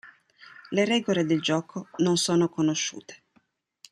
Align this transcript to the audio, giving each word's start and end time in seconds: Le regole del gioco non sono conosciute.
Le 0.71 0.83
regole 0.83 1.25
del 1.25 1.41
gioco 1.41 1.89
non 1.97 2.17
sono 2.17 2.49
conosciute. 2.49 3.21